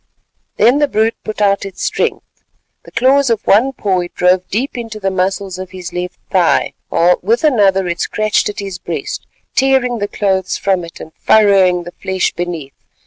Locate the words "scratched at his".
7.99-8.79